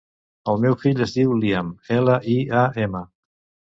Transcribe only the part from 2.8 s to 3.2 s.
ema.